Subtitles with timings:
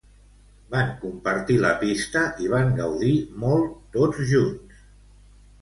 [0.71, 3.13] Van compartir la pista i van gaudir
[3.45, 4.83] molt tots junts.